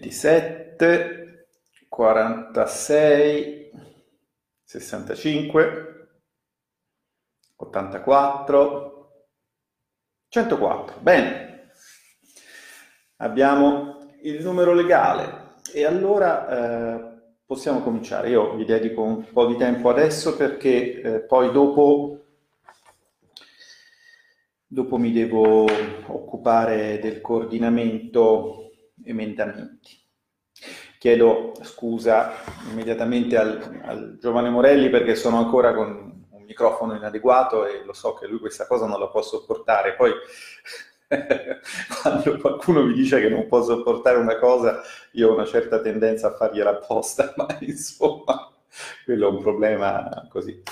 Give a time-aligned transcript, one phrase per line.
[0.00, 1.46] 27,
[1.88, 3.70] 46,
[4.64, 6.08] 65,
[7.56, 9.12] 84,
[10.28, 11.00] 104.
[11.00, 11.72] Bene,
[13.16, 18.30] abbiamo il numero legale e allora eh, possiamo cominciare.
[18.30, 22.14] Io vi dedico un po' di tempo adesso perché eh, poi dopo
[24.72, 28.69] Dopo mi devo occupare del coordinamento
[29.10, 29.98] emendamenti.
[30.98, 32.32] Chiedo scusa
[32.70, 38.14] immediatamente al, al, giovane Morelli perché sono ancora con un microfono inadeguato e lo so
[38.14, 39.94] che lui questa cosa non la può sopportare.
[39.94, 40.12] Poi
[42.02, 46.28] quando qualcuno mi dice che non può sopportare una cosa, io ho una certa tendenza
[46.28, 48.52] a fargliela apposta, ma insomma,
[49.04, 50.62] quello è un problema così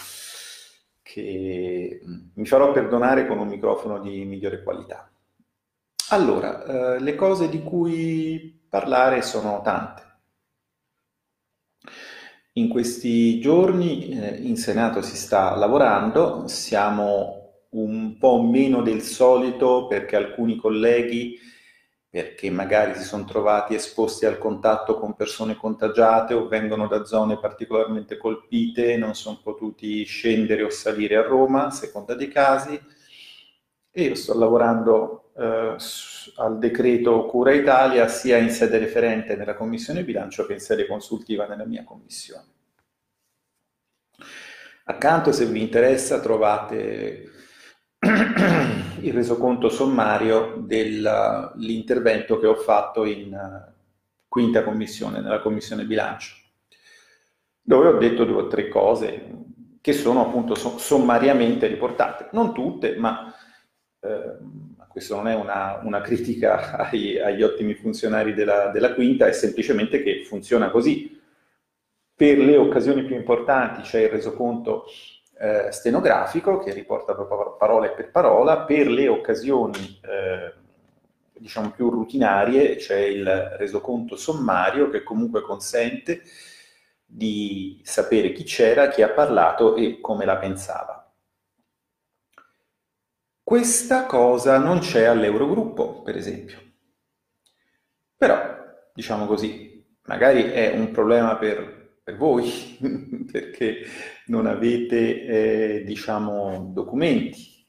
[1.09, 5.11] che mm, mi farò perdonare con un microfono di migliore qualità.
[6.11, 10.03] Allora, eh, le cose di cui parlare sono tante.
[12.55, 19.87] In questi giorni eh, in Senato si sta lavorando, siamo un po' meno del solito
[19.87, 21.39] perché alcuni colleghi
[22.11, 27.39] perché magari si sono trovati esposti al contatto con persone contagiate o vengono da zone
[27.39, 32.81] particolarmente colpite, non sono potuti scendere o salire a Roma, a seconda dei casi.
[33.91, 35.77] E io sto lavorando eh,
[36.37, 41.47] al decreto Cura Italia sia in sede referente nella Commissione Bilancio che in sede consultiva
[41.47, 42.47] nella mia Commissione.
[44.85, 47.31] Accanto, se vi interessa, trovate
[48.01, 53.73] il resoconto sommario dell'intervento che ho fatto in uh,
[54.27, 56.37] quinta commissione, nella commissione bilancio,
[57.61, 59.37] dove ho detto due o tre cose
[59.81, 63.33] che sono appunto sommariamente riportate, non tutte, ma
[64.01, 64.37] eh,
[64.89, 70.03] questa non è una, una critica ai, agli ottimi funzionari della, della quinta, è semplicemente
[70.03, 71.21] che funziona così.
[72.15, 74.87] Per le occasioni più importanti c'è il resoconto
[75.39, 80.53] eh, stenografico che riporta parola per parola, per le occasioni eh,
[81.39, 86.23] diciamo più rutinarie c'è il resoconto sommario che comunque consente
[87.05, 91.08] di sapere chi c'era, chi ha parlato e come la pensava.
[93.49, 96.59] Questa cosa non c'è all'Eurogruppo, per esempio.
[98.15, 98.39] Però,
[98.93, 102.77] diciamo così, magari è un problema per per voi,
[103.33, 103.87] perché
[104.27, 107.67] non avete, eh, diciamo, documenti.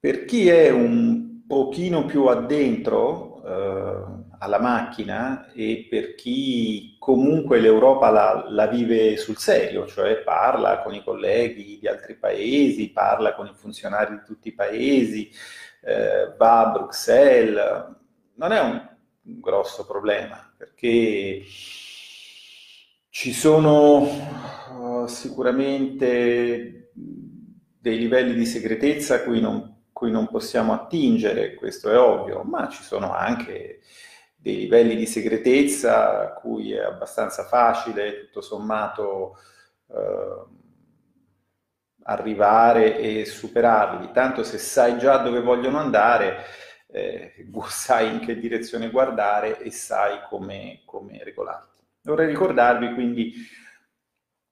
[0.00, 8.10] Per chi è un pochino più addentro eh, alla macchina e per chi comunque l'Europa
[8.10, 13.46] la, la, vive sul serio, cioè parla con i colleghi di altri paesi, parla con
[13.46, 15.30] i funzionari di tutti i paesi,
[15.82, 17.86] eh, va a Bruxelles,
[18.34, 18.90] non è un,
[19.24, 21.44] grosso problema perché
[23.08, 31.54] ci sono uh, sicuramente dei livelli di segretezza a cui non, cui non possiamo attingere,
[31.54, 33.82] questo è ovvio, ma ci sono anche
[34.42, 39.36] dei livelli di segretezza a cui è abbastanza facile, tutto sommato,
[39.88, 40.44] eh,
[42.02, 44.10] arrivare e superarli.
[44.12, 46.44] Tanto se sai già dove vogliono andare,
[46.88, 51.80] eh, sai in che direzione guardare e sai come, come regolarti.
[52.02, 53.32] Vorrei ricordarvi quindi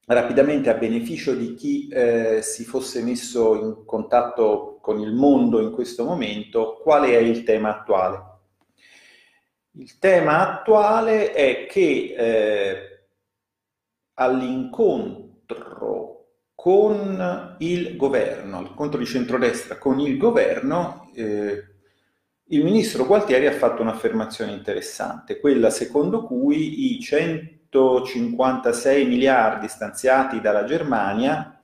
[0.06, 5.72] rapidamente a beneficio di chi eh, si fosse messo in contatto con il mondo in
[5.72, 8.29] questo momento qual è il tema attuale.
[9.74, 13.04] Il tema attuale è che eh,
[14.14, 16.16] all'incontro
[16.56, 21.70] con il governo, l'incontro di centrodestra con il governo, eh,
[22.52, 30.64] il ministro Gualtieri ha fatto un'affermazione interessante, quella secondo cui i 156 miliardi stanziati dalla
[30.64, 31.62] Germania,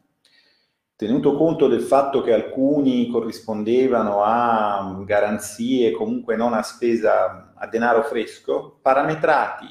[0.94, 8.03] tenuto conto del fatto che alcuni corrispondevano a garanzie comunque non a spesa a denaro
[8.03, 9.67] fresco, parametrati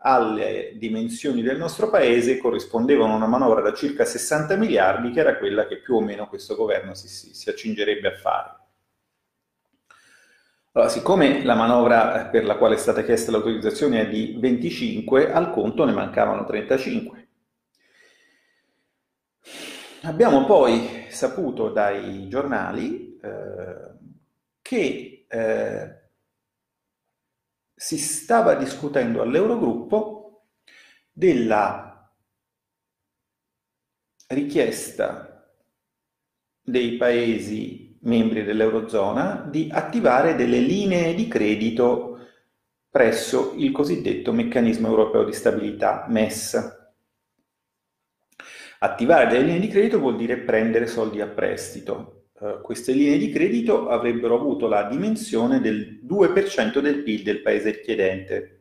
[0.00, 5.38] alle dimensioni del nostro paese corrispondevano a una manovra da circa 60 miliardi che era
[5.38, 8.56] quella che più o meno questo governo si, si, si accingerebbe a fare.
[10.72, 15.50] Allora, siccome la manovra per la quale è stata chiesta l'autorizzazione è di 25, al
[15.50, 17.28] conto ne mancavano 35.
[20.02, 23.90] Abbiamo poi saputo dai giornali eh,
[24.62, 25.97] che eh,
[27.78, 30.46] si stava discutendo all'Eurogruppo
[31.12, 32.12] della
[34.26, 35.48] richiesta
[36.60, 42.18] dei paesi membri dell'Eurozona di attivare delle linee di credito
[42.90, 46.76] presso il cosiddetto meccanismo europeo di stabilità, MES.
[48.80, 52.17] Attivare delle linee di credito vuol dire prendere soldi a prestito.
[52.40, 57.80] Uh, queste linee di credito avrebbero avuto la dimensione del 2% del PIL del paese
[57.80, 58.58] chiedente.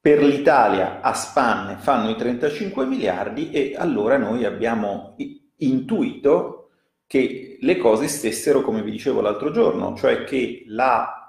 [0.00, 5.16] Per l'Italia a spanne fanno i 35 miliardi e allora noi abbiamo
[5.58, 6.70] intuito
[7.06, 11.24] che le cose stessero come vi dicevo l'altro giorno, cioè che la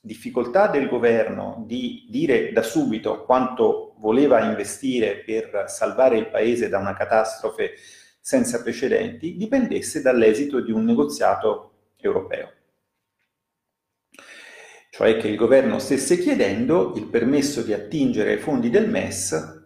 [0.00, 6.78] difficoltà del governo di dire da subito quanto voleva investire per salvare il paese da
[6.78, 7.72] una catastrofe
[8.28, 12.52] senza precedenti dipendesse dall'esito di un negoziato europeo.
[14.90, 19.64] Cioè che il governo stesse chiedendo il permesso di attingere ai fondi del MES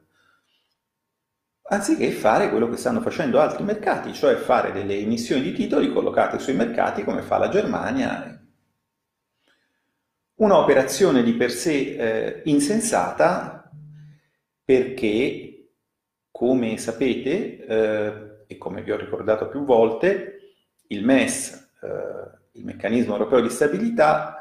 [1.71, 6.39] anziché fare quello che stanno facendo altri mercati, cioè fare delle emissioni di titoli collocate
[6.39, 8.47] sui mercati come fa la Germania.
[10.35, 13.69] Un'operazione di per sé eh, insensata
[14.65, 15.71] perché,
[16.31, 20.55] come sapete, eh, e come vi ho ricordato più volte,
[20.89, 24.37] il MES, eh, il meccanismo europeo di stabilità,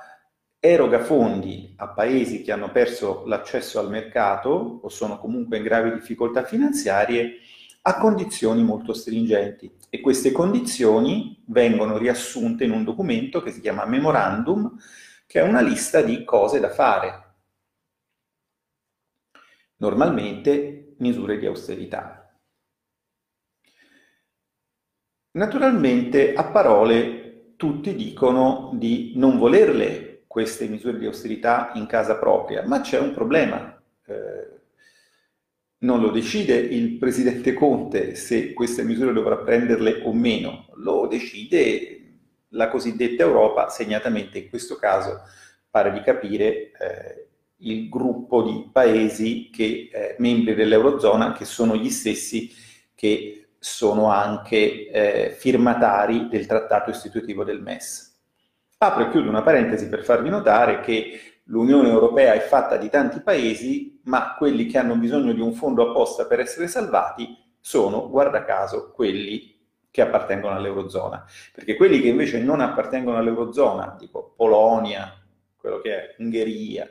[0.59, 5.91] eroga fondi a paesi che hanno perso l'accesso al mercato o sono comunque in gravi
[5.91, 7.37] difficoltà finanziarie
[7.83, 13.85] a condizioni molto stringenti e queste condizioni vengono riassunte in un documento che si chiama
[13.85, 14.77] Memorandum,
[15.25, 17.29] che è una lista di cose da fare.
[19.77, 22.20] Normalmente misure di austerità.
[25.33, 32.65] Naturalmente a parole tutti dicono di non volerle queste misure di austerità in casa propria,
[32.65, 33.81] ma c'è un problema.
[34.05, 34.59] Eh,
[35.79, 41.97] non lo decide il presidente Conte se queste misure dovrà prenderle o meno, lo decide
[42.49, 45.21] la cosiddetta Europa, segnatamente in questo caso
[45.69, 51.89] pare di capire eh, il gruppo di paesi che, eh, membri dell'Eurozona che sono gli
[51.89, 52.53] stessi
[52.93, 58.19] che sono anche eh, firmatari del trattato istitutivo del MES.
[58.79, 63.21] Apro e chiudo una parentesi per farvi notare che l'Unione Europea è fatta di tanti
[63.21, 68.43] paesi, ma quelli che hanno bisogno di un fondo apposta per essere salvati sono, guarda
[68.43, 69.59] caso, quelli
[69.91, 71.23] che appartengono all'Eurozona.
[71.53, 75.23] Perché quelli che invece non appartengono all'Eurozona, tipo Polonia,
[75.55, 76.89] quello che è Ungheria,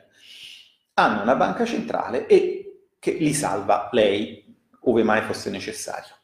[0.94, 6.14] hanno una banca centrale e che li salva lei, ove mai fosse necessario.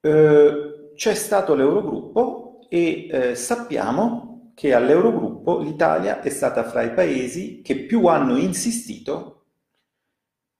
[0.00, 7.60] Eh, c'è stato l'Eurogruppo e eh, sappiamo che all'Eurogruppo l'Italia è stata fra i paesi
[7.62, 9.46] che più hanno insistito,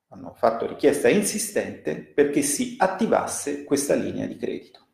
[0.09, 4.87] hanno fatto richiesta insistente perché si attivasse questa linea di credito.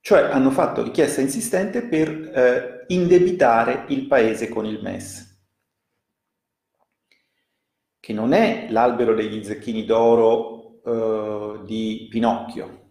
[0.00, 5.36] Cioè hanno fatto richiesta insistente per eh, indebitare il paese con il MES,
[7.98, 12.90] che non è l'albero degli zecchini d'oro eh, di Pinocchio,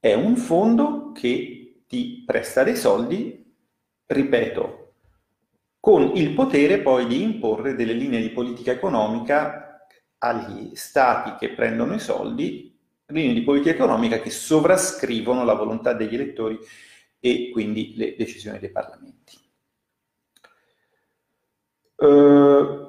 [0.00, 3.54] è un fondo che ti presta dei soldi,
[4.06, 4.94] ripeto,
[5.78, 9.86] con il potere poi di imporre delle linee di politica economica
[10.18, 12.76] agli stati che prendono i soldi,
[13.06, 16.58] linee di politica economica che sovrascrivono la volontà degli elettori
[17.20, 19.36] e quindi le decisioni dei parlamenti.
[21.94, 22.88] Uh,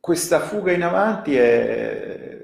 [0.00, 2.41] questa fuga in avanti è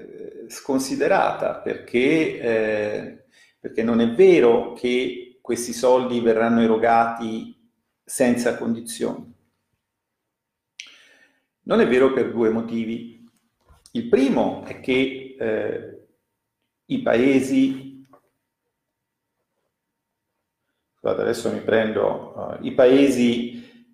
[0.49, 3.25] sconsiderata perché, eh,
[3.59, 7.55] perché non è vero che questi soldi verranno erogati
[8.03, 9.33] senza condizioni.
[11.63, 13.27] Non è vero per due motivi.
[13.91, 16.07] Il primo è che eh,
[16.85, 18.07] i paesi,
[20.97, 23.87] scusate adesso mi prendo, uh, i paesi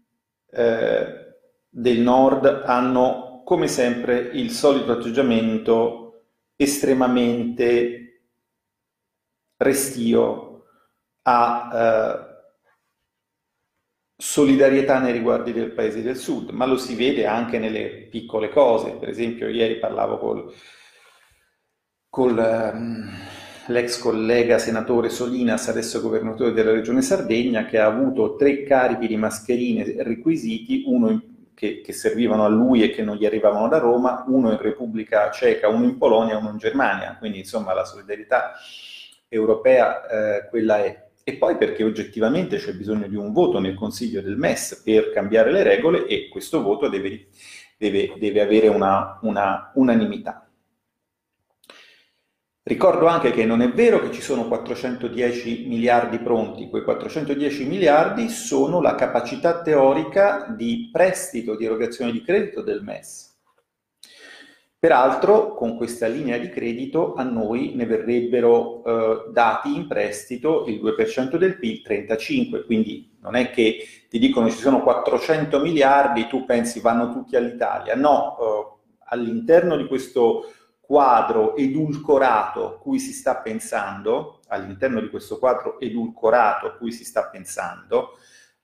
[0.50, 1.36] eh,
[1.70, 6.05] del nord hanno come sempre il solito atteggiamento
[6.56, 8.06] estremamente
[9.58, 10.66] restio
[11.24, 12.34] a eh,
[14.18, 18.92] solidarietà nei riguardi del paese del sud, ma lo si vede anche nelle piccole cose.
[18.92, 20.54] Per esempio, ieri parlavo col,
[22.10, 23.10] con um,
[23.68, 29.18] l'ex collega senatore Solinas, adesso governatore della regione Sardegna, che ha avuto tre carichi di
[29.18, 33.80] mascherine requisiti, uno in che, che, servivano a lui e che non gli arrivavano da
[33.80, 37.16] Roma, uno in Repubblica Ceca, uno in Polonia, uno in Germania.
[37.18, 38.54] Quindi insomma la solidarietà
[39.28, 41.04] europea eh, quella è.
[41.24, 45.52] E poi perché oggettivamente c'è bisogno di un voto nel Consiglio del MES per cambiare
[45.52, 47.30] le regole e questo voto deve,
[47.78, 50.45] deve, deve avere una, una unanimità.
[52.68, 58.28] Ricordo anche che non è vero che ci sono 410 miliardi pronti, quei 410 miliardi
[58.28, 63.38] sono la capacità teorica di prestito, di erogazione di credito del MES.
[64.80, 70.82] Peraltro con questa linea di credito a noi ne verrebbero eh, dati in prestito il
[70.82, 76.46] 2% del PIL, 35, quindi non è che ti dicono ci sono 400 miliardi, tu
[76.46, 80.46] pensi vanno tutti all'Italia, no, eh, all'interno di questo
[80.86, 87.28] quadro edulcorato cui si sta pensando, all'interno di questo quadro edulcorato a cui si sta
[87.28, 88.18] pensando,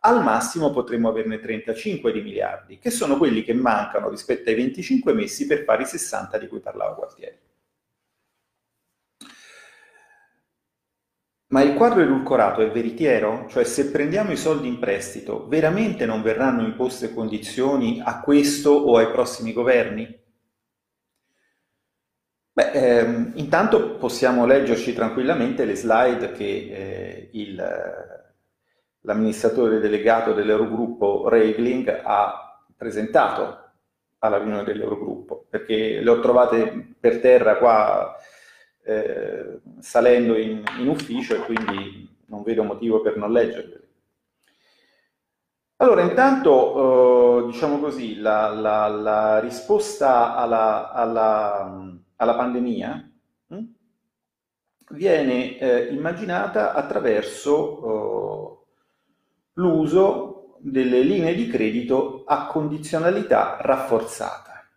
[0.04, 5.14] al massimo potremmo averne 35 di miliardi, che sono quelli che mancano rispetto ai 25
[5.14, 7.38] messi per fare i 60 di cui parlava Gualtieri.
[11.48, 13.46] Ma il quadro edulcorato è veritiero?
[13.50, 18.98] Cioè se prendiamo i soldi in prestito, veramente non verranno imposte condizioni a questo o
[18.98, 20.21] ai prossimi governi?
[22.62, 27.56] Beh, ehm, intanto possiamo leggerci tranquillamente le slide che eh, il,
[29.02, 33.70] l'amministratore delegato dell'Eurogruppo Regling ha presentato
[34.20, 38.16] alla riunione dell'Eurogruppo, perché le ho trovate per terra qua
[38.84, 43.80] eh, salendo in, in ufficio e quindi non vedo motivo per non leggerle.
[45.78, 53.12] Allora, intanto, eh, diciamo così, la, la, la risposta alla, alla alla pandemia
[53.48, 53.66] mh, hm,
[54.92, 58.74] viene eh, immaginata attraverso eh,
[59.54, 64.70] l'uso delle linee di credito a condizionalità rafforzata,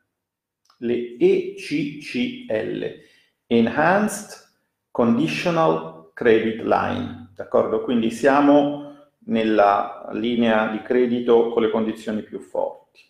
[0.78, 3.02] le ECCL,
[3.46, 4.52] Enhanced
[4.90, 7.82] Conditional Credit Line, d'accordo?
[7.82, 13.00] Quindi siamo nella linea di credito con le condizioni più forti.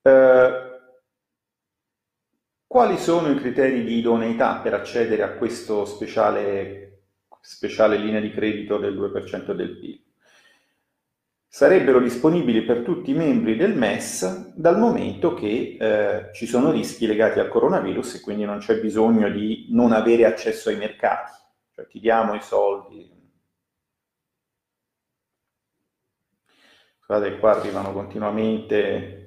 [0.00, 0.73] Eh,
[2.74, 7.02] quali sono i criteri di idoneità per accedere a questa speciale,
[7.40, 10.02] speciale linea di credito del 2% del PIL?
[11.46, 17.06] Sarebbero disponibili per tutti i membri del MES dal momento che eh, ci sono rischi
[17.06, 21.30] legati al coronavirus e quindi non c'è bisogno di non avere accesso ai mercati,
[21.76, 23.08] cioè ti diamo i soldi.
[27.06, 29.23] Guardate, qua arrivano continuamente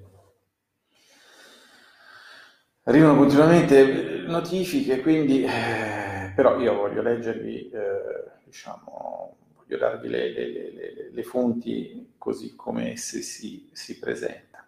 [2.88, 10.52] arrivano continuamente notifiche, quindi eh, però io voglio leggervi, eh, diciamo, voglio darvi le, le,
[10.52, 14.66] le, le, fonti così come esse si, si presentano.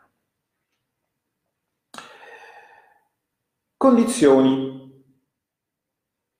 [3.77, 5.03] Condizioni,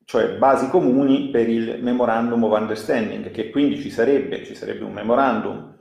[0.04, 4.92] cioè basi comuni per il Memorandum of Understanding, che quindi ci sarebbe, ci sarebbe un
[4.92, 5.78] memorandum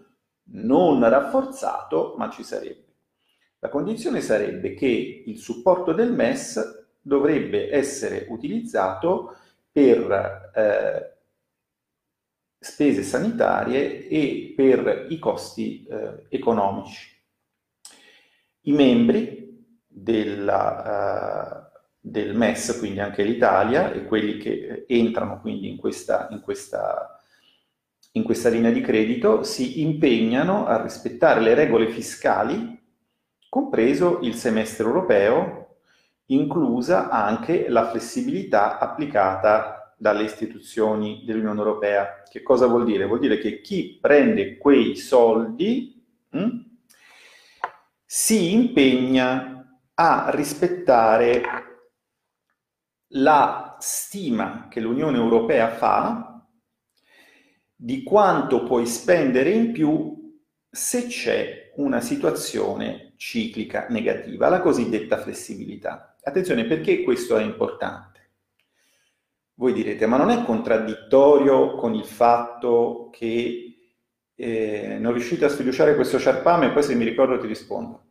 [0.50, 2.88] non rafforzato, ma ci sarebbe.
[3.61, 9.37] La condizione sarebbe che il supporto del MES dovrebbe essere utilizzato
[9.73, 11.17] per eh,
[12.61, 17.17] spese sanitarie e per i costi eh, economici.
[18.62, 19.49] I membri
[19.87, 26.41] della, uh, del MES, quindi anche l'Italia, e quelli che entrano quindi in questa, in
[26.41, 27.21] questa,
[28.12, 32.77] in questa linea di credito, si impegnano a rispettare le regole fiscali
[33.49, 35.76] compreso il semestre europeo,
[36.26, 42.23] inclusa anche la flessibilità applicata dalle istituzioni dell'Unione Europea.
[42.28, 43.07] Che cosa vuol dire?
[43.07, 46.67] Vuol dire che chi prende quei soldi mh, hm,
[48.05, 51.43] si impegna a rispettare
[53.12, 56.47] la stima che l'Unione Europea fa
[57.75, 60.37] di quanto puoi spendere in più
[60.71, 66.16] se c'è una situazione ciclica negativa, la cosiddetta flessibilità.
[66.22, 68.06] Attenzione, perché questo è importante?
[69.54, 73.76] Voi direte, ma non è contraddittorio con il fatto che
[74.34, 78.04] eh, non riuscite a sfiduciare questo sciarpame e poi se mi ricordo ti rispondo.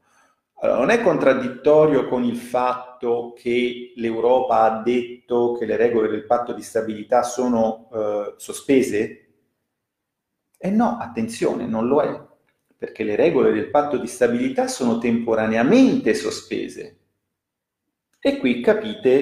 [0.59, 6.25] Allora, non è contraddittorio con il fatto che l'Europa ha detto che le regole del
[6.25, 9.27] patto di stabilità sono eh, sospese?
[10.57, 12.26] E no, attenzione, non lo è
[12.77, 16.97] perché le regole del patto di stabilità sono temporaneamente sospese.
[18.29, 19.15] E qui capite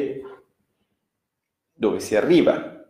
[1.74, 2.88] dove si arriva.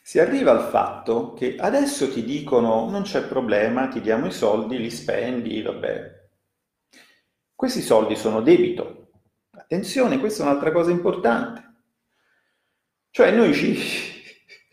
[0.00, 4.78] Si arriva al fatto che adesso ti dicono non c'è problema, ti diamo i soldi,
[4.78, 6.15] li spendi, vabbè,
[7.56, 9.08] questi soldi sono debito.
[9.50, 11.64] Attenzione, questa è un'altra cosa importante.
[13.10, 13.78] Cioè noi ci,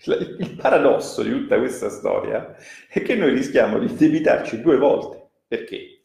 [0.05, 2.55] Il paradosso di tutta questa storia
[2.89, 5.29] è che noi rischiamo di debitarci due volte.
[5.47, 6.01] Perché?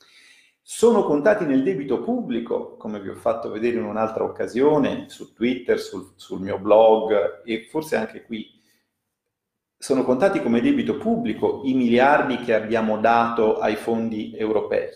[0.63, 5.81] Sono contati nel debito pubblico, come vi ho fatto vedere in un'altra occasione, su Twitter,
[5.81, 8.57] sul, sul mio blog e forse anche qui
[9.81, 14.89] sono contati come debito pubblico i miliardi che abbiamo dato ai fondi europei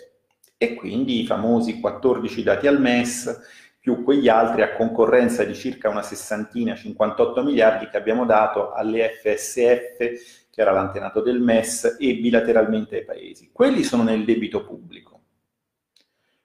[0.62, 3.40] e quindi i famosi 14 dati al MES
[3.80, 9.10] più quegli altri a concorrenza di circa una sessantina, 58 miliardi che abbiamo dato alle
[9.20, 13.50] FSF, che era l'antenato del MES, e bilateralmente ai paesi.
[13.50, 15.22] Quelli sono nel debito pubblico.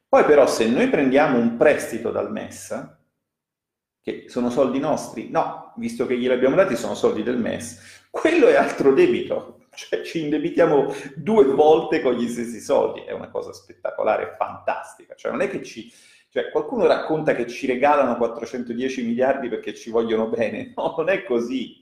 [0.08, 2.96] Poi però se noi prendiamo un prestito dal MES,
[4.02, 8.48] che sono soldi nostri, no, visto che glieli abbiamo dati sono soldi del MES, quello
[8.48, 13.54] è altro debito, cioè ci indebitiamo due volte con gli stessi soldi, è una cosa
[13.54, 15.94] spettacolare, fantastica, cioè non è che ci...
[16.30, 21.24] Cioè, qualcuno racconta che ci regalano 410 miliardi perché ci vogliono bene, no, non è
[21.24, 21.82] così.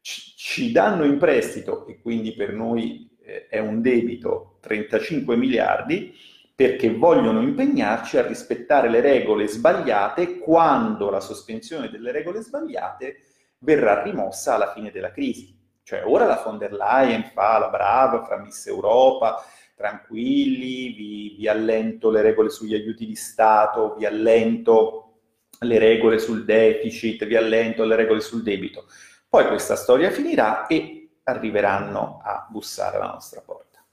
[0.00, 6.14] Ci, ci danno in prestito, e quindi per noi eh, è un debito, 35 miliardi,
[6.54, 13.22] perché vogliono impegnarci a rispettare le regole sbagliate quando la sospensione delle regole sbagliate
[13.58, 15.59] verrà rimossa alla fine della crisi.
[15.90, 19.44] Cioè ora la von der Leyen fa la brava, fra Miss Europa,
[19.74, 25.14] tranquilli, vi, vi allento le regole sugli aiuti di Stato, vi allento
[25.58, 28.86] le regole sul deficit, vi allento le regole sul debito.
[29.28, 33.84] Poi questa storia finirà e arriveranno a bussare alla nostra porta.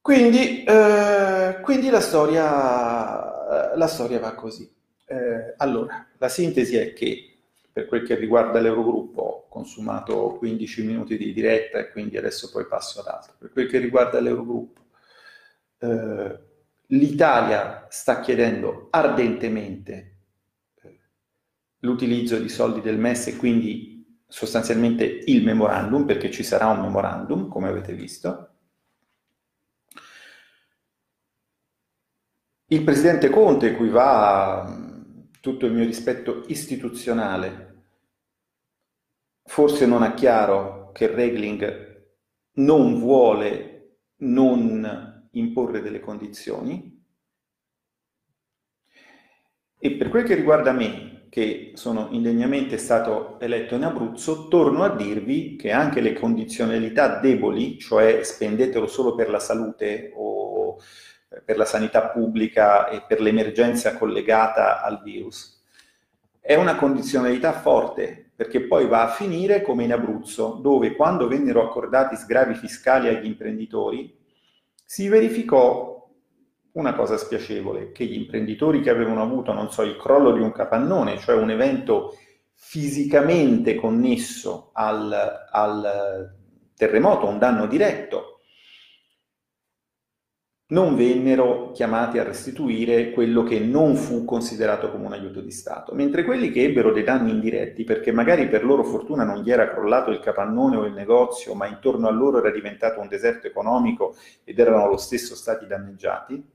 [0.00, 4.72] Quindi, eh, quindi la, storia, la, storia, va così.
[5.06, 7.33] Eh, allora, la sintesi è che
[7.74, 12.66] per quel che riguarda l'Eurogruppo ho consumato 15 minuti di diretta e quindi adesso poi
[12.66, 13.34] passo ad altro.
[13.36, 14.80] Per quel che riguarda l'Eurogruppo,
[15.78, 16.38] eh,
[16.86, 20.18] l'Italia sta chiedendo ardentemente
[20.82, 21.00] eh,
[21.80, 27.48] l'utilizzo di soldi del MES e quindi sostanzialmente il memorandum, perché ci sarà un memorandum,
[27.48, 28.50] come avete visto.
[32.66, 34.83] Il presidente Conte, cui va
[35.44, 37.82] tutto il mio rispetto istituzionale,
[39.44, 42.06] forse non ha chiaro che Regling
[42.52, 47.04] non vuole non imporre delle condizioni.
[49.78, 54.96] E per quel che riguarda me, che sono indegnamente stato eletto in Abruzzo, torno a
[54.96, 60.78] dirvi che anche le condizionalità deboli, cioè spendetelo solo per la salute o
[61.44, 65.62] per la sanità pubblica e per l'emergenza collegata al virus.
[66.40, 71.62] È una condizionalità forte perché poi va a finire come in Abruzzo, dove quando vennero
[71.62, 74.14] accordati sgravi fiscali agli imprenditori
[74.84, 75.94] si verificò
[76.72, 80.50] una cosa spiacevole, che gli imprenditori che avevano avuto, non so, il crollo di un
[80.50, 82.16] capannone, cioè un evento
[82.52, 86.34] fisicamente connesso al, al
[86.76, 88.33] terremoto, un danno diretto,
[90.68, 95.94] non vennero chiamati a restituire quello che non fu considerato come un aiuto di Stato,
[95.94, 99.68] mentre quelli che ebbero dei danni indiretti, perché magari per loro fortuna non gli era
[99.68, 104.16] crollato il capannone o il negozio, ma intorno a loro era diventato un deserto economico
[104.44, 106.52] ed erano lo stesso stati danneggiati,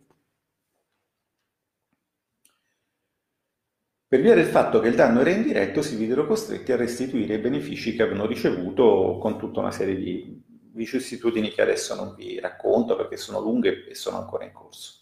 [4.09, 7.37] Per via del fatto che il danno era indiretto, si videro costretti a restituire i
[7.37, 12.95] benefici che avevano ricevuto con tutta una serie di vicissitudini che adesso non vi racconto
[12.95, 14.97] perché sono lunghe e sono ancora in corso.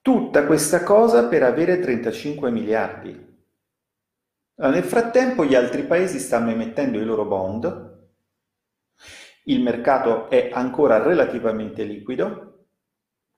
[0.00, 3.28] Tutta questa cosa per avere 35 miliardi.
[4.54, 7.98] Nel frattempo gli altri paesi stanno emettendo i loro bond,
[9.44, 12.66] il mercato è ancora relativamente liquido,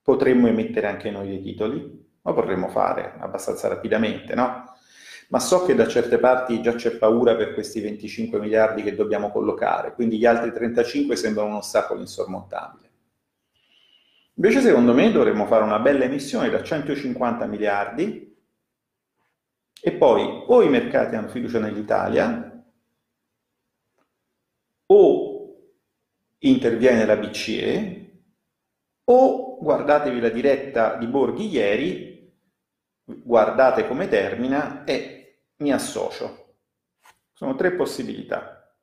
[0.02, 4.71] potremmo emettere anche noi dei titoli, ma potremmo fare abbastanza rapidamente, no?
[5.32, 9.30] Ma so che da certe parti già c'è paura per questi 25 miliardi che dobbiamo
[9.30, 12.90] collocare, quindi gli altri 35 sembrano un ostacolo insormontabile.
[14.34, 18.36] Invece secondo me dovremmo fare una bella emissione da 150 miliardi
[19.80, 22.64] e poi o i mercati hanno fiducia nell'Italia
[24.84, 25.54] o
[26.40, 28.20] interviene la BCE
[29.04, 32.30] o guardatevi la diretta di Borghi ieri,
[33.04, 35.16] guardate come termina e
[35.62, 36.56] mi associo.
[37.32, 38.76] Sono tre possibilità.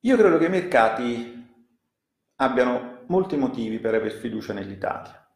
[0.00, 1.44] Io credo che i mercati
[2.36, 5.26] abbiano molti motivi per aver fiducia nell'Italia.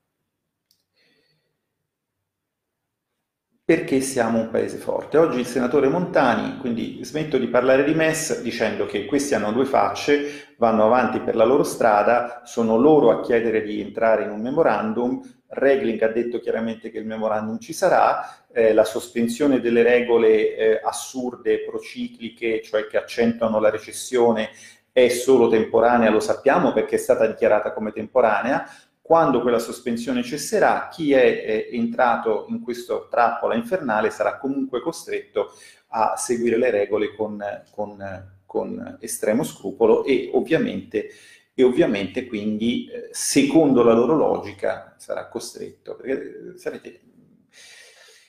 [3.71, 5.17] perché siamo un paese forte.
[5.17, 9.65] Oggi il senatore Montani, quindi smetto di parlare di MES dicendo che questi hanno due
[9.65, 14.41] facce, vanno avanti per la loro strada, sono loro a chiedere di entrare in un
[14.41, 20.57] memorandum, Regling ha detto chiaramente che il memorandum ci sarà, eh, la sospensione delle regole
[20.57, 24.51] eh, assurde, procicliche, cioè che accentuano la recessione,
[24.93, 28.69] è solo temporanea, lo sappiamo perché è stata dichiarata come temporanea,
[29.01, 35.53] quando quella sospensione cesserà, chi è, è entrato in questa trappola infernale sarà comunque costretto
[35.89, 37.99] a seguire le regole con, con,
[38.47, 41.09] con estremo scrupolo e ovviamente,
[41.55, 45.97] e ovviamente quindi, eh, secondo la loro logica, sarà costretto.
[45.97, 47.01] Perché sapete,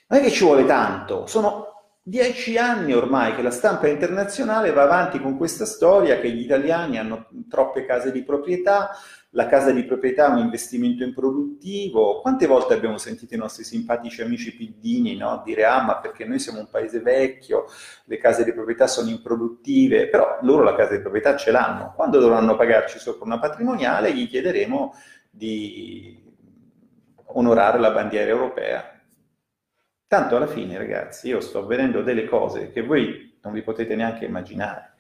[0.08, 1.72] non è che ci vuole tanto, sono
[2.04, 6.98] dieci anni ormai che la stampa internazionale va avanti con questa storia che gli italiani
[6.98, 8.90] hanno troppe case di proprietà,
[9.34, 12.20] la casa di proprietà è un investimento improduttivo.
[12.20, 15.42] Quante volte abbiamo sentito i nostri simpatici amici piddini no?
[15.46, 17.66] dire ah ma perché noi siamo un paese vecchio,
[18.06, 21.94] le case di proprietà sono improduttive, però loro la casa di proprietà ce l'hanno.
[21.96, 24.94] Quando dovranno pagarci sopra una patrimoniale gli chiederemo
[25.30, 26.30] di
[27.28, 29.00] onorare la bandiera europea.
[30.08, 34.26] Tanto alla fine ragazzi io sto vedendo delle cose che voi non vi potete neanche
[34.26, 34.96] immaginare.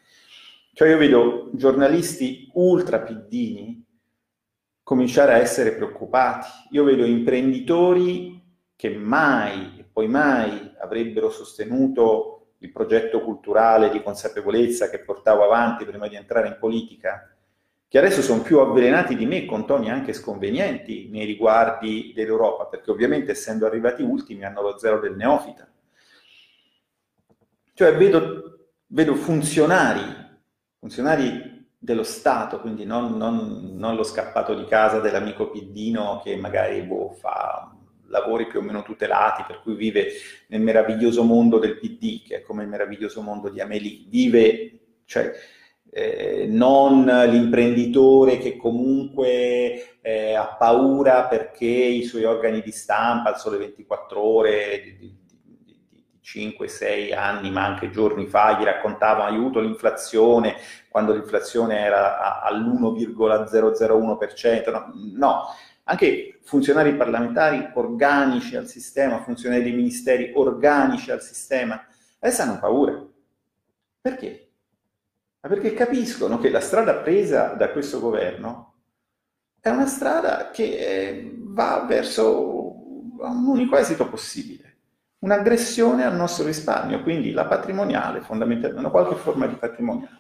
[0.73, 3.89] Cioè io vedo giornalisti ultra piddini
[4.83, 6.47] cominciare a essere preoccupati.
[6.71, 8.41] Io vedo imprenditori
[8.75, 15.85] che mai e poi mai avrebbero sostenuto il progetto culturale di consapevolezza che portavo avanti
[15.85, 17.35] prima di entrare in politica,
[17.87, 22.91] che adesso sono più avvelenati di me con toni anche sconvenienti nei riguardi dell'Europa, perché
[22.91, 25.67] ovviamente essendo arrivati ultimi hanno lo zero del neofita.
[27.73, 30.03] Cioè vedo, vedo funzionari,
[30.79, 31.50] funzionari
[31.83, 37.09] dello Stato, quindi non, non, non, lo scappato di casa dell'amico Piddino che magari boh,
[37.09, 40.09] fa lavori più o meno tutelati, per cui vive
[40.49, 45.31] nel meraviglioso mondo del PD, che è come il meraviglioso mondo di Amelie, vive, cioè,
[45.89, 53.39] eh, non l'imprenditore che comunque eh, ha paura perché i suoi organi di stampa, al
[53.39, 55.20] sole 24 ore, di, di,
[56.33, 60.55] 5-6 anni, ma anche giorni fa, gli raccontavano aiuto l'inflazione,
[60.87, 64.71] quando l'inflazione era all'1,001%.
[64.71, 65.43] No, no,
[65.83, 71.83] anche funzionari parlamentari organici al sistema, funzionari dei ministeri organici al sistema,
[72.19, 73.03] adesso hanno paura.
[73.99, 74.47] Perché?
[75.41, 78.75] Ma perché capiscono che la strada presa da questo governo
[79.59, 82.69] è una strada che va verso
[83.19, 84.70] un unico esito possibile
[85.21, 90.19] un'aggressione al nostro risparmio, quindi la patrimoniale, fondamentalmente, una qualche forma di patrimoniale.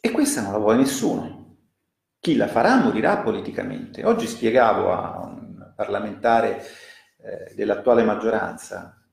[0.00, 1.56] E questa non la vuole nessuno.
[2.18, 4.04] Chi la farà morirà politicamente.
[4.04, 6.62] Oggi spiegavo a un parlamentare
[7.18, 9.03] eh, dell'attuale maggioranza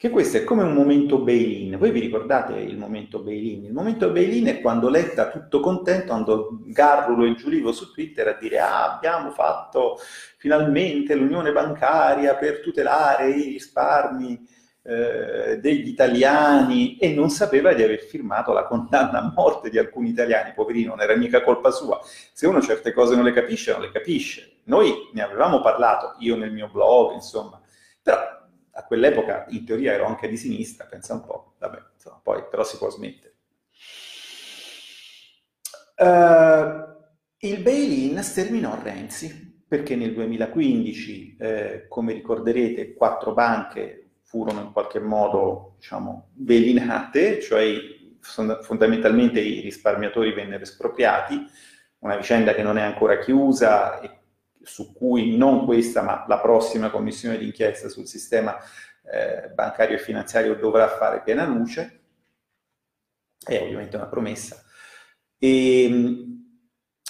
[0.00, 1.76] che questo è come un momento bail-in.
[1.76, 3.66] Voi vi ricordate il momento bail-in?
[3.66, 8.32] Il momento bail-in è quando Letta, tutto contento, andò Garrulo e Giulivo su Twitter a
[8.32, 9.98] dire ah, abbiamo fatto
[10.38, 14.42] finalmente l'unione bancaria per tutelare i risparmi
[14.84, 20.08] eh, degli italiani e non sapeva di aver firmato la condanna a morte di alcuni
[20.08, 22.00] italiani, poverino, non era mica colpa sua.
[22.32, 24.60] Se uno certe cose non le capisce, non le capisce.
[24.64, 27.60] Noi ne avevamo parlato, io nel mio blog, insomma,
[28.02, 28.38] però
[28.72, 32.64] a quell'epoca in teoria ero anche di sinistra, pensa un po', vabbè, insomma, poi però
[32.64, 33.34] si può smettere.
[35.96, 44.72] Uh, il bail-in sterminò Renzi, perché nel 2015, eh, come ricorderete, quattro banche furono in
[44.72, 47.76] qualche modo, diciamo, bailinate, cioè
[48.20, 51.46] fondamentalmente i risparmiatori vennero espropriati,
[51.98, 54.19] una vicenda che non è ancora chiusa e
[54.62, 58.56] su cui non questa, ma la prossima commissione d'inchiesta sul sistema
[59.12, 62.00] eh, bancario e finanziario dovrà fare piena luce,
[63.42, 64.62] è ovviamente una promessa.
[65.38, 66.26] E,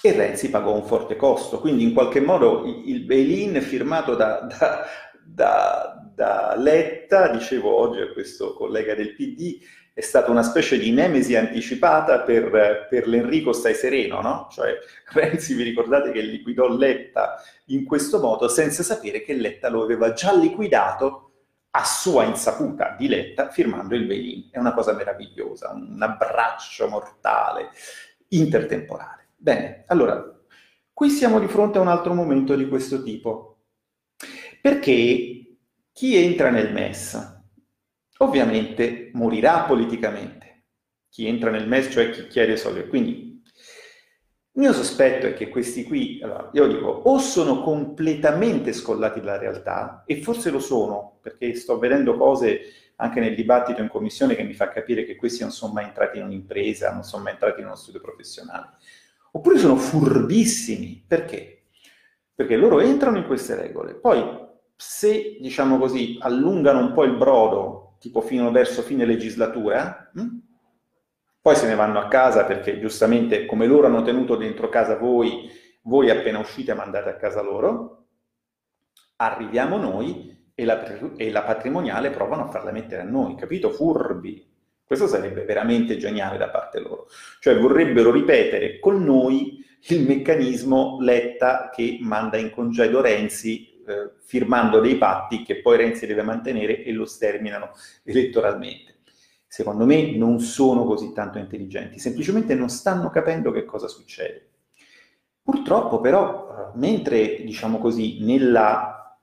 [0.02, 4.86] e Renzi pagò un forte costo, quindi in qualche modo il bail-in firmato da, da,
[5.24, 9.58] da, da Letta, dicevo oggi a questo collega del PD,
[10.00, 14.48] è stata una specie di nemesi anticipata per, per l'Enrico stai sereno, no?
[14.50, 14.78] Cioè
[15.12, 17.34] Renzi, vi ricordate che liquidò Letta
[17.66, 21.26] in questo modo senza sapere che Letta lo aveva già liquidato
[21.72, 24.48] a sua insaputa di Letta firmando il bail-in.
[24.50, 27.68] È una cosa meravigliosa, un abbraccio mortale,
[28.28, 29.28] intertemporale.
[29.36, 30.24] Bene, allora,
[30.94, 33.58] qui siamo di fronte a un altro momento di questo tipo.
[34.62, 35.58] Perché
[35.92, 37.39] chi entra nel MES
[38.22, 40.64] ovviamente morirà politicamente.
[41.08, 42.86] Chi entra nel MES, cioè chi chiede soldi.
[42.86, 43.42] Quindi
[44.52, 49.38] Il mio sospetto è che questi qui, allora, io dico, o sono completamente scollati dalla
[49.38, 52.60] realtà, e forse lo sono, perché sto vedendo cose
[52.96, 56.18] anche nel dibattito in commissione che mi fa capire che questi non sono mai entrati
[56.18, 58.70] in un'impresa, non sono mai entrati in uno studio professionale.
[59.32, 61.04] Oppure sono furbissimi.
[61.06, 61.62] Perché?
[62.34, 63.94] Perché loro entrano in queste regole.
[63.94, 64.22] Poi,
[64.74, 70.38] se, diciamo così, allungano un po' il brodo, tipo fino verso fine legislatura, hm?
[71.42, 75.50] poi se ne vanno a casa perché giustamente come loro hanno tenuto dentro casa voi,
[75.82, 78.06] voi appena uscite mandate a casa loro,
[79.16, 80.82] arriviamo noi e la,
[81.16, 83.70] e la patrimoniale provano a farla mettere a noi, capito?
[83.70, 84.48] Furbi.
[84.82, 87.06] Questo sarebbe veramente geniale da parte loro.
[87.38, 94.80] Cioè vorrebbero ripetere con noi il meccanismo Letta che manda in congedo Renzi eh, firmando
[94.80, 97.72] dei patti che poi Renzi deve mantenere e lo sterminano
[98.04, 98.98] elettoralmente.
[99.46, 104.48] Secondo me non sono così tanto intelligenti, semplicemente non stanno capendo che cosa succede.
[105.42, 109.18] Purtroppo però, mentre diciamo così, nella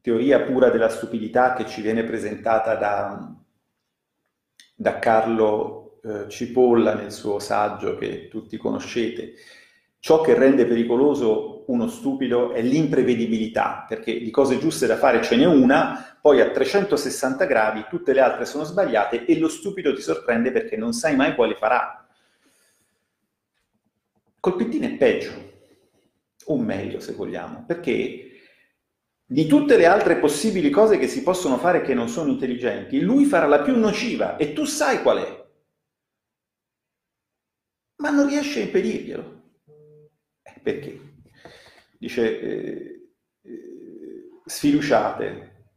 [0.00, 3.34] teoria pura della stupidità che ci viene presentata da,
[4.76, 9.32] da Carlo eh, Cipolla nel suo saggio che tutti conoscete.
[9.98, 15.36] Ciò che rende pericoloso uno stupido è l'imprevedibilità, perché di cose giuste da fare ce
[15.36, 20.02] n'è una, poi a 360 gradi tutte le altre sono sbagliate e lo stupido ti
[20.02, 22.06] sorprende perché non sai mai quale farà.
[24.40, 25.52] Col pettino è peggio,
[26.46, 28.30] o meglio se vogliamo, perché
[29.26, 33.24] di tutte le altre possibili cose che si possono fare che non sono intelligenti, lui
[33.24, 35.44] farà la più nociva e tu sai qual è.
[37.96, 39.42] Ma non riesce a impedirglielo.
[40.42, 41.13] Eh, perché?
[42.04, 45.68] Dice, eh, eh, sfiduciate.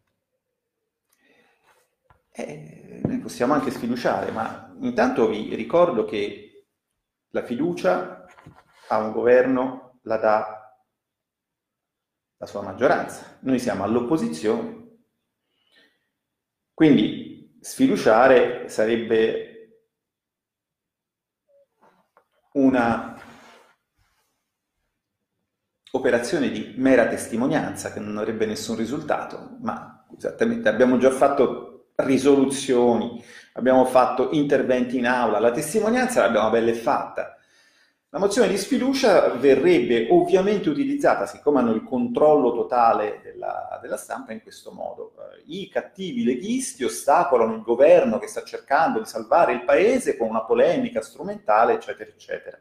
[2.31, 6.67] Eh, noi possiamo anche sfiduciare, ma intanto vi ricordo che
[7.29, 8.25] la fiducia
[8.89, 10.77] a un governo la dà
[12.35, 13.37] la sua maggioranza.
[13.43, 14.97] Noi siamo all'opposizione.
[16.73, 19.77] Quindi sfiduciare sarebbe
[22.51, 23.16] una
[25.97, 33.23] operazione di mera testimonianza che non avrebbe nessun risultato, ma esattamente abbiamo già fatto risoluzioni,
[33.53, 37.37] abbiamo fatto interventi in aula, la testimonianza l'abbiamo bella e fatta.
[38.09, 44.31] La mozione di sfiducia verrebbe ovviamente utilizzata, siccome hanno il controllo totale della, della, stampa,
[44.31, 45.13] in questo modo.
[45.47, 50.45] I cattivi leghisti ostacolano il governo che sta cercando di salvare il paese con una
[50.45, 52.57] polemica strumentale, eccetera, eccetera.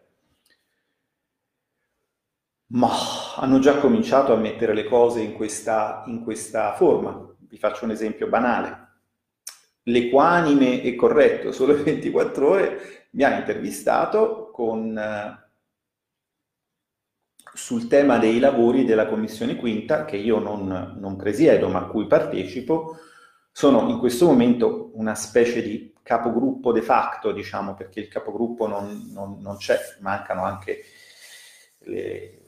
[2.68, 2.90] Ma
[3.36, 7.34] hanno già cominciato a mettere le cose in questa, in questa forma.
[7.38, 8.84] Vi faccio un esempio banale.
[9.84, 15.44] L'equanime e corretto, solo 24 ore, mi ha intervistato con, eh,
[17.54, 22.06] sul tema dei lavori della Commissione Quinta, che io non, non presiedo ma a cui
[22.06, 22.98] partecipo,
[23.52, 29.10] sono in questo momento una specie di capogruppo de facto, diciamo, perché il capogruppo non,
[29.12, 30.82] non, non c'è, mancano anche
[31.84, 32.45] le,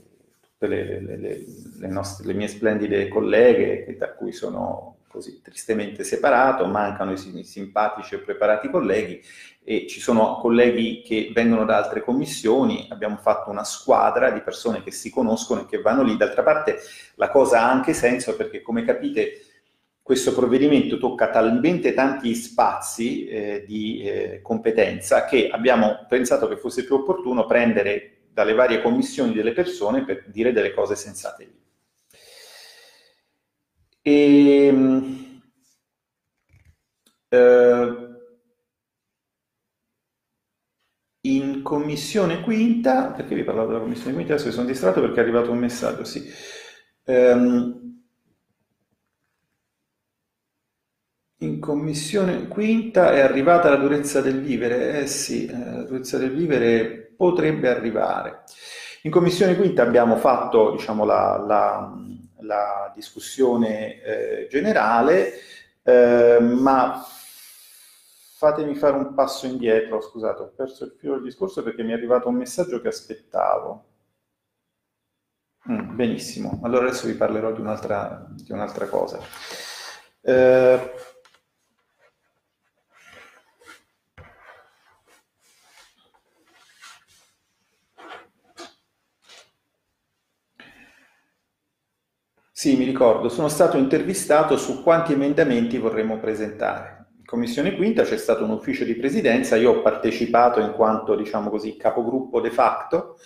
[0.59, 1.45] tutte le, le,
[1.79, 8.17] le, nostre, le mie splendide colleghe, da cui sono così tristemente separato, mancano i simpatici
[8.17, 9.23] e preparati colleghi
[9.63, 14.83] e ci sono colleghi che vengono da altre commissioni, abbiamo fatto una squadra di persone
[14.83, 16.17] che si conoscono e che vanno lì.
[16.17, 16.79] D'altra parte
[17.15, 19.43] la cosa ha anche senso perché come capite
[20.03, 26.85] questo provvedimento tocca talmente tanti spazi eh, di eh, competenza che abbiamo pensato che fosse
[26.85, 31.61] più opportuno prendere dalle varie commissioni delle persone per dire delle cose sensate lì.
[34.05, 35.41] E, ehm,
[37.31, 38.17] eh,
[41.23, 44.35] in commissione quinta, perché vi parlavo della commissione quinta?
[44.35, 46.25] Adesso mi sono distratto perché è arrivato un messaggio, sì.
[47.07, 48.05] Um,
[51.41, 56.31] in commissione quinta è arrivata la durezza del vivere, eh sì, eh, la durezza del
[56.35, 58.45] vivere potrebbe arrivare.
[59.03, 61.93] In commissione quinta abbiamo fatto, diciamo, la, la
[62.41, 65.33] la discussione eh, generale,
[65.83, 67.05] eh, ma
[68.37, 71.95] fatemi fare un passo indietro, scusate, ho perso il filo del discorso perché mi è
[71.95, 73.85] arrivato un messaggio che aspettavo.
[75.71, 79.19] Mm, benissimo, allora adesso vi parlerò di un'altra, di un'altra cosa.
[80.21, 80.93] Eh,
[92.59, 96.97] Sì, mi ricordo, sono stato intervistato su quanti emendamenti vorremmo presentare.
[97.25, 101.77] commissione quinta c'è stato un ufficio di presidenza, io ho partecipato in quanto, diciamo così,
[101.77, 103.17] capogruppo de facto.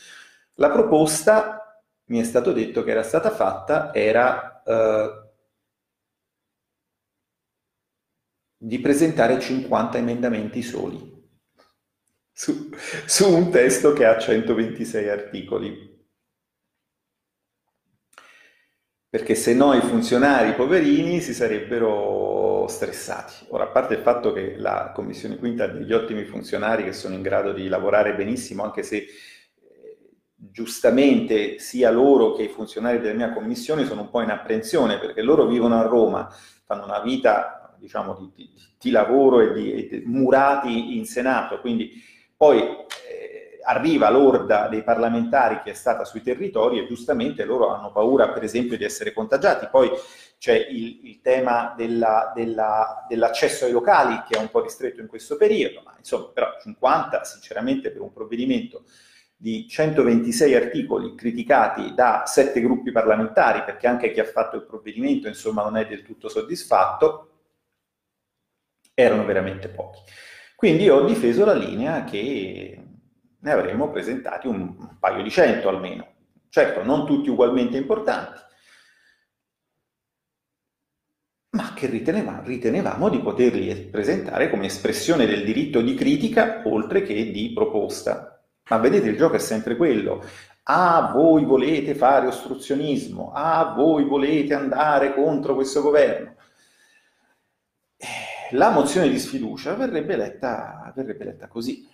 [0.56, 5.10] La proposta, mi è stato detto che era stata fatta, era eh,
[8.56, 11.28] di presentare 50 emendamenti soli
[12.32, 12.68] su,
[13.06, 15.91] su un testo che ha 126 articoli.
[19.12, 23.44] Perché se no i funzionari poverini si sarebbero stressati.
[23.48, 27.14] Ora, a parte il fatto che la Commissione Quinta ha degli ottimi funzionari che sono
[27.14, 29.08] in grado di lavorare benissimo, anche se eh,
[30.34, 35.20] giustamente sia loro che i funzionari della mia commissione sono un po' in apprensione, perché
[35.20, 40.02] loro vivono a Roma, fanno una vita, diciamo, di, di, di lavoro e di, di,
[40.06, 42.02] murati in Senato, quindi
[42.34, 42.62] poi
[43.64, 48.42] arriva l'orda dei parlamentari che è stata sui territori e giustamente loro hanno paura, per
[48.42, 49.68] esempio, di essere contagiati.
[49.70, 49.90] Poi
[50.38, 55.06] c'è il, il tema della, della, dell'accesso ai locali che è un po' ristretto in
[55.06, 58.84] questo periodo, ma insomma, però 50 sinceramente per un provvedimento
[59.36, 65.26] di 126 articoli criticati da sette gruppi parlamentari, perché anche chi ha fatto il provvedimento
[65.28, 67.30] insomma non è del tutto soddisfatto,
[68.94, 70.00] erano veramente pochi.
[70.54, 72.91] Quindi ho difeso la linea che
[73.42, 76.06] ne avremmo presentati un, paio di cento almeno.
[76.48, 78.40] Certo, non tutti ugualmente importanti,
[81.50, 87.30] ma che ritenevamo, ritenevamo di poterli presentare come espressione del diritto di critica oltre che
[87.30, 88.42] di proposta.
[88.68, 90.24] Ma vedete, il gioco è sempre quello.
[90.64, 96.36] Ah, voi volete fare ostruzionismo, ah, voi volete andare contro questo governo.
[97.96, 101.88] Eh, la mozione di sfiducia verrebbe letta, verrebbe letta così.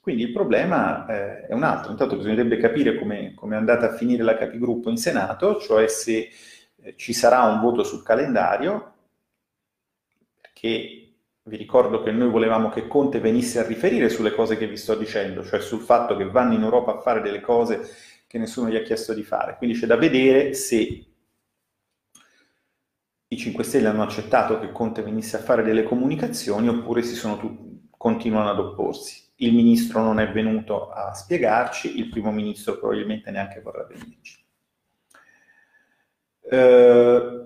[0.00, 1.90] Quindi il problema eh, è un altro.
[1.90, 6.30] Intanto bisognerebbe capire come, è andata a finire la capigruppo in Senato, cioè se
[6.76, 8.94] eh, ci sarà un voto sul calendario,
[10.40, 11.00] perché
[11.42, 14.94] vi ricordo che noi volevamo che Conte venisse a riferire sulle cose che vi sto
[14.94, 17.80] dicendo, cioè sul fatto che vanno in Europa a fare delle cose
[18.26, 19.56] che nessuno gli ha chiesto di fare.
[19.58, 21.04] Quindi c'è da vedere se
[23.28, 28.50] i 5 Stelle hanno accettato che Conte venisse a fare delle comunicazioni oppure tu- continuano
[28.50, 33.84] ad opporsi il ministro non è venuto a spiegarci, il primo ministro probabilmente neanche vorrà
[33.84, 34.44] venirci.
[36.50, 37.40] Eh,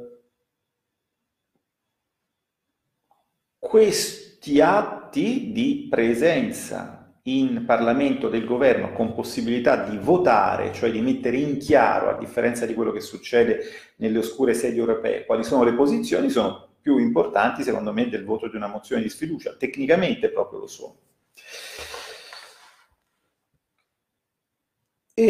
[3.59, 11.39] questi atti di presenza in Parlamento del governo con possibilità di votare, cioè di mettere
[11.39, 13.61] in chiaro, a differenza di quello che succede
[13.97, 18.49] nelle oscure sedi europee, quali sono le posizioni, sono più importanti secondo me del voto
[18.49, 19.55] di una mozione di sfiducia.
[19.57, 20.97] Tecnicamente proprio lo sono.
[25.17, 25.25] E,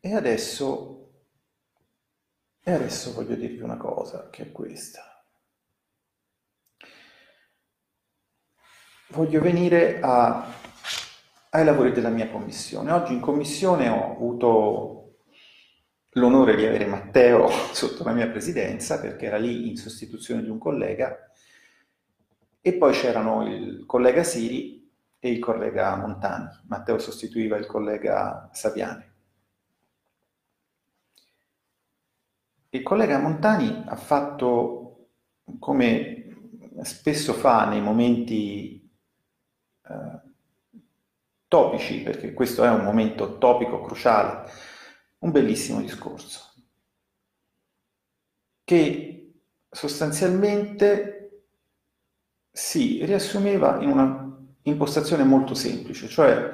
[0.00, 1.10] e adesso,
[2.62, 5.24] e adesso voglio dirvi una cosa, che è questa.
[9.08, 10.46] Voglio venire a,
[11.50, 12.92] ai lavori della mia commissione.
[12.92, 15.01] Oggi in commissione ho avuto
[16.12, 20.58] l'onore di avere Matteo sotto la mia presidenza perché era lì in sostituzione di un
[20.58, 21.30] collega
[22.60, 26.48] e poi c'erano il collega Siri e il collega Montani.
[26.66, 29.10] Matteo sostituiva il collega Saviani.
[32.70, 35.08] Il collega Montani ha fatto,
[35.58, 36.22] come
[36.82, 38.90] spesso fa nei momenti
[39.82, 40.20] eh,
[41.48, 44.50] topici, perché questo è un momento topico, cruciale,
[45.22, 46.52] un bellissimo discorso,
[48.64, 49.34] che
[49.70, 51.44] sostanzialmente
[52.50, 56.50] si riassumeva in una impostazione molto semplice, cioè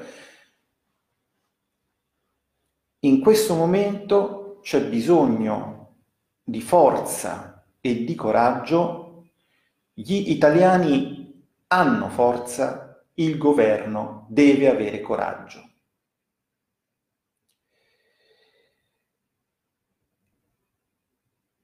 [3.01, 5.97] in questo momento c'è bisogno
[6.43, 9.31] di forza e di coraggio,
[9.93, 15.68] gli italiani hanno forza, il governo deve avere coraggio.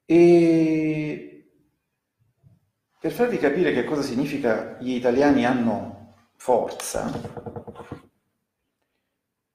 [0.07, 1.55] E
[3.01, 7.11] per farvi capire che cosa significa gli italiani hanno forza,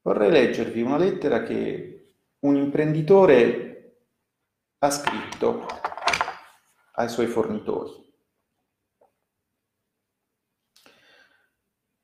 [0.02, 3.95] vorrei leggervi una lettera che un imprenditore
[4.80, 5.66] ha scritto
[6.93, 7.91] ai suoi fornitori.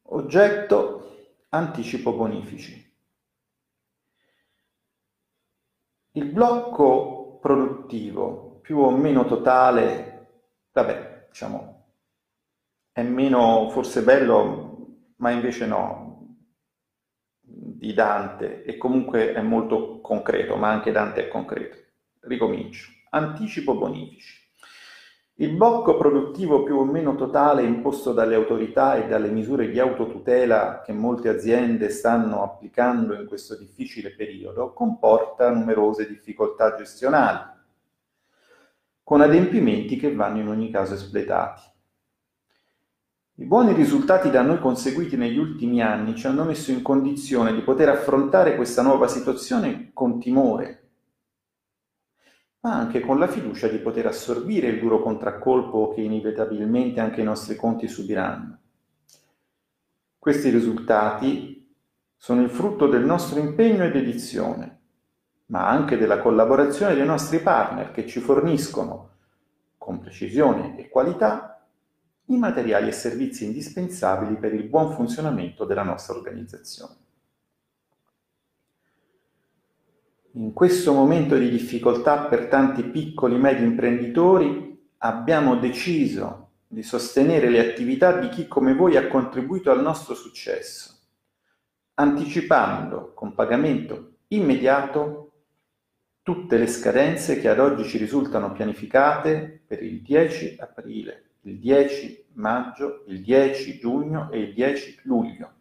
[0.07, 2.83] Oggetto anticipo bonifici.
[6.11, 7.14] Il blocco
[7.45, 10.29] produttivo più o meno totale,
[10.71, 11.91] vabbè, diciamo,
[12.91, 14.87] è meno forse bello,
[15.17, 16.37] ma invece no,
[17.41, 21.77] di Dante, e comunque è molto concreto, ma anche Dante è concreto.
[22.21, 22.89] ricomincio.
[23.11, 24.44] Anticipo bonifici.
[25.37, 30.79] Il blocco produttivo più o meno totale imposto dalle autorità e dalle misure di autotutela
[30.79, 37.51] che molte aziende stanno applicando in questo difficile periodo comporta numerose difficoltà gestionali,
[39.03, 41.63] con adempimenti che vanno in ogni caso espletati.
[43.33, 47.59] I buoni risultati da noi conseguiti negli ultimi anni ci hanno messo in condizione di
[47.59, 50.84] poter affrontare questa nuova situazione con timore,
[52.65, 57.23] ma anche con la fiducia di poter assorbire il duro contraccolpo che inevitabilmente anche i
[57.23, 58.57] nostri conti subiranno.
[60.17, 61.75] Questi risultati
[62.17, 64.79] sono il frutto del nostro impegno e dedizione,
[65.47, 69.09] ma anche della collaborazione dei nostri partner che ci forniscono,
[69.77, 71.63] con precisione e qualità,
[72.29, 77.04] i materiali e servizi indispensabili per il buon funzionamento della nostra organizzazione.
[80.37, 87.49] In questo momento di difficoltà per tanti piccoli e medi imprenditori abbiamo deciso di sostenere
[87.49, 90.93] le attività di chi come voi ha contribuito al nostro successo,
[91.93, 95.31] anticipando con pagamento immediato
[96.21, 102.25] tutte le scadenze che ad oggi ci risultano pianificate per il 10 aprile, il 10
[102.33, 105.54] maggio, il 10 giugno e il 10 luglio.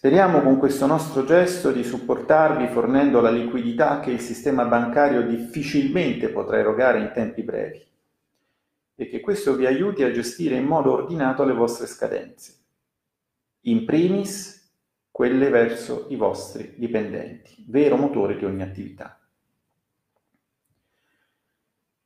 [0.00, 6.30] Speriamo con questo nostro gesto di supportarvi fornendo la liquidità che il sistema bancario difficilmente
[6.30, 7.86] potrà erogare in tempi brevi
[8.94, 12.54] e che questo vi aiuti a gestire in modo ordinato le vostre scadenze.
[13.64, 14.72] In primis
[15.10, 19.20] quelle verso i vostri dipendenti, vero motore di ogni attività.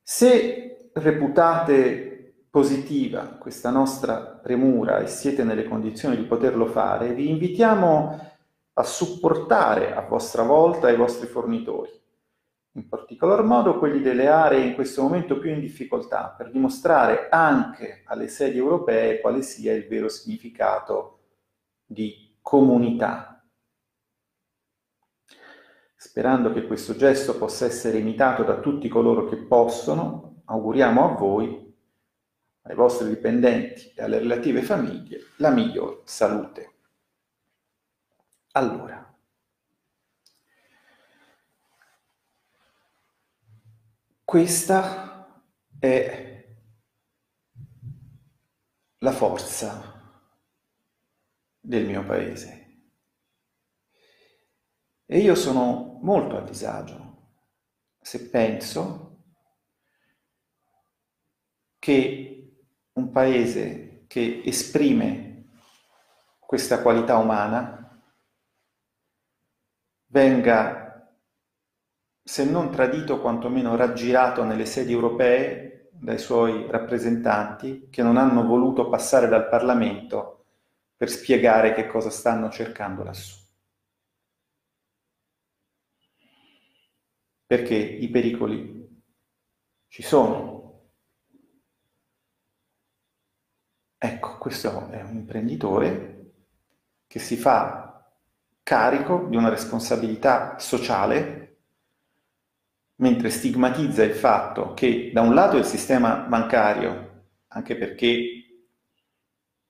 [0.01, 2.14] Se reputate
[2.55, 8.33] positiva questa nostra premura e siete nelle condizioni di poterlo fare, vi invitiamo
[8.71, 11.91] a supportare a vostra volta i vostri fornitori,
[12.75, 18.03] in particolar modo quelli delle aree in questo momento più in difficoltà, per dimostrare anche
[18.05, 21.23] alle sedi europee quale sia il vero significato
[21.85, 23.45] di comunità.
[25.93, 31.64] Sperando che questo gesto possa essere imitato da tutti coloro che possono, auguriamo a voi
[32.67, 36.73] ai vostri dipendenti e alle relative famiglie la miglior salute.
[38.51, 39.13] Allora,
[44.23, 45.43] questa
[45.77, 46.47] è
[48.99, 49.93] la forza
[51.59, 52.63] del mio paese.
[55.05, 57.13] E io sono molto a disagio
[58.01, 59.05] se penso
[61.79, 62.24] che
[62.95, 65.45] un paese che esprime
[66.39, 67.99] questa qualità umana
[70.07, 71.11] venga,
[72.23, 78.87] se non tradito, quantomeno raggirato nelle sedi europee dai suoi rappresentanti che non hanno voluto
[78.89, 80.45] passare dal Parlamento
[80.95, 83.43] per spiegare che cosa stanno cercando lassù.
[87.45, 89.03] Perché i pericoli
[89.87, 90.54] ci sono,
[94.05, 96.33] Ecco, questo è un imprenditore
[97.07, 98.07] che si fa
[98.61, 101.61] carico di una responsabilità sociale
[102.97, 108.67] mentre stigmatizza il fatto che da un lato il sistema bancario, anche perché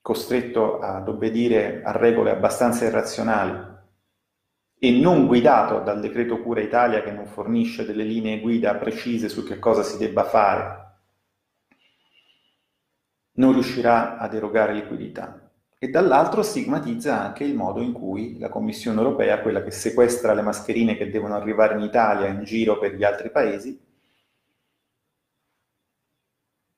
[0.02, 3.74] costretto ad obbedire a regole abbastanza irrazionali
[4.78, 9.46] e non guidato dal decreto Cura Italia che non fornisce delle linee guida precise su
[9.46, 10.85] che cosa si debba fare
[13.36, 15.46] non riuscirà ad erogare liquidità
[15.78, 20.42] e dall'altro stigmatizza anche il modo in cui la Commissione europea, quella che sequestra le
[20.42, 23.80] mascherine che devono arrivare in Italia in giro per gli altri paesi,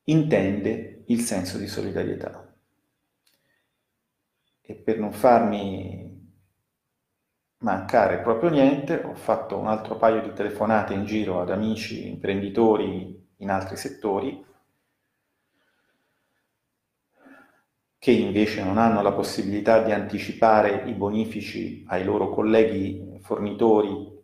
[0.06, 2.54] intende il senso di solidarietà.
[4.62, 6.16] E per non farmi
[7.60, 13.26] mancare proprio niente, ho fatto un altro paio di telefonate in giro ad amici imprenditori
[13.38, 14.44] in altri settori
[18.00, 24.16] che invece non hanno la possibilità di anticipare i bonifici ai loro colleghi fornitori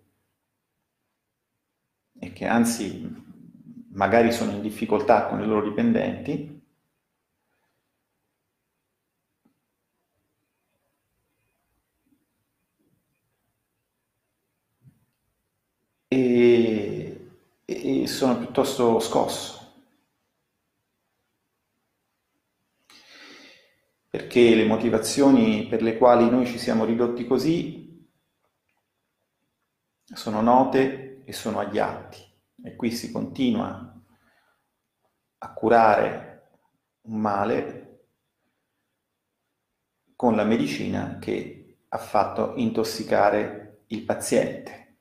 [2.19, 3.07] e che anzi
[3.91, 6.61] magari sono in difficoltà con i loro dipendenti,
[16.07, 17.29] e,
[17.65, 19.62] e sono piuttosto scosso.
[24.13, 28.07] Perché le motivazioni per le quali noi ci siamo ridotti così
[30.03, 32.21] sono note e sono agli atti
[32.63, 33.99] e qui si continua
[35.39, 36.51] a curare
[37.07, 38.03] un male
[40.15, 44.97] con la medicina che ha fatto intossicare il paziente.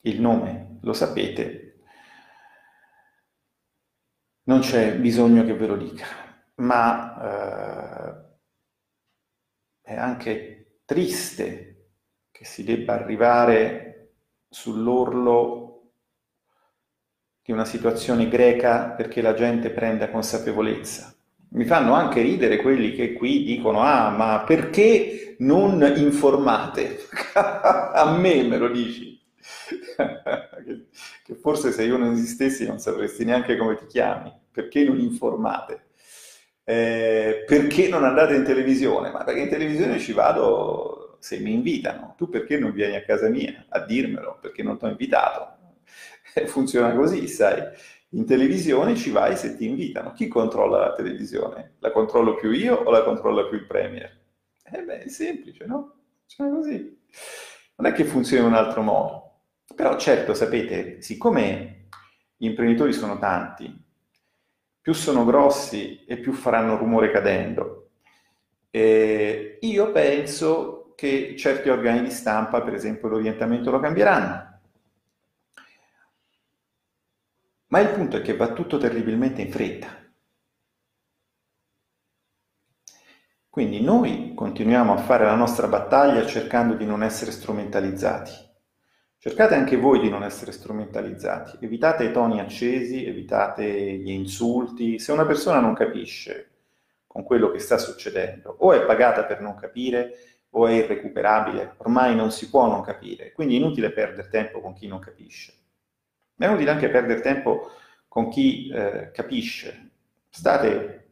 [0.00, 1.80] Il nome lo sapete,
[4.42, 6.27] non c'è bisogno che ve lo dica,
[6.58, 8.26] ma
[9.82, 11.90] eh, è anche triste
[12.30, 14.12] che si debba arrivare
[14.48, 15.92] sull'orlo
[17.42, 21.14] di una situazione greca perché la gente prenda consapevolezza.
[21.50, 26.98] Mi fanno anche ridere quelli che qui dicono, ah, ma perché non informate?
[27.34, 29.18] A me me lo dici.
[31.24, 34.30] che forse se io non esistessi non sapresti neanche come ti chiami.
[34.50, 35.87] Perché non informate?
[36.68, 39.10] Eh, perché non andate in televisione?
[39.10, 42.12] Ma perché in televisione ci vado se mi invitano.
[42.18, 44.36] Tu perché non vieni a casa mia a dirmelo?
[44.38, 45.56] Perché non ti ho invitato?
[46.46, 47.62] funziona così, sai.
[48.10, 50.12] In televisione ci vai se ti invitano.
[50.12, 51.76] Chi controlla la televisione?
[51.78, 54.20] La controllo più io o la controlla più il Premier?
[54.70, 55.94] Eh beh, è semplice, no?
[56.26, 56.98] Funziona così.
[57.76, 59.40] Non è che funzioni in un altro modo.
[59.74, 61.88] Però certo, sapete, siccome
[62.36, 63.74] gli imprenditori sono tanti,
[64.88, 67.90] più sono grossi e più faranno rumore cadendo,
[68.70, 74.60] eh, io penso che certi organi di stampa, per esempio l'orientamento, lo cambieranno
[77.66, 79.88] Ma il punto è che va tutto terribilmente in fretta.
[83.50, 88.47] Quindi noi continuiamo a fare la nostra battaglia cercando di non essere strumentalizzati.
[89.20, 95.00] Cercate anche voi di non essere strumentalizzati, evitate i toni accesi, evitate gli insulti.
[95.00, 96.50] Se una persona non capisce
[97.04, 102.14] con quello che sta succedendo, o è pagata per non capire, o è irrecuperabile, ormai
[102.14, 105.52] non si può non capire, quindi è inutile perdere tempo con chi non capisce.
[106.36, 107.72] Ma è utile anche perdere tempo
[108.06, 109.90] con chi eh, capisce.
[110.28, 111.08] State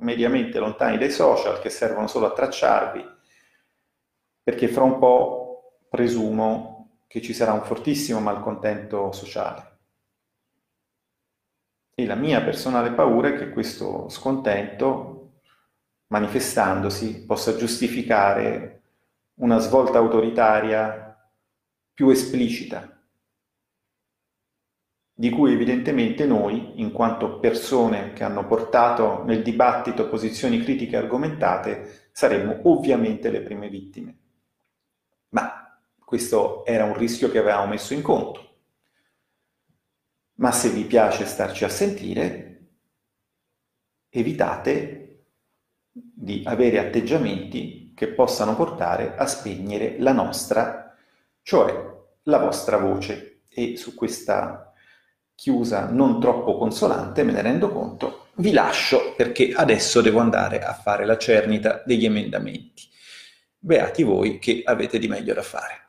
[0.00, 3.02] mediamente lontani dai social che servono solo a tracciarvi,
[4.42, 6.79] perché fra un po' presumo
[7.10, 9.78] che ci sarà un fortissimo malcontento sociale.
[11.92, 15.40] E la mia personale paura è che questo scontento,
[16.06, 18.82] manifestandosi, possa giustificare
[19.40, 21.20] una svolta autoritaria
[21.92, 22.96] più esplicita
[25.12, 32.10] di cui evidentemente noi, in quanto persone che hanno portato nel dibattito posizioni critiche argomentate,
[32.12, 34.18] saremmo ovviamente le prime vittime.
[35.30, 35.69] Ma
[36.10, 38.56] questo era un rischio che avevamo messo in conto.
[40.38, 42.70] Ma se vi piace starci a sentire,
[44.08, 45.26] evitate
[45.92, 50.96] di avere atteggiamenti che possano portare a spegnere la nostra,
[51.42, 51.72] cioè
[52.24, 53.42] la vostra voce.
[53.48, 54.72] E su questa
[55.36, 60.74] chiusa non troppo consolante, me ne rendo conto, vi lascio perché adesso devo andare a
[60.74, 62.82] fare la cernita degli emendamenti.
[63.56, 65.84] Beati voi che avete di meglio da fare.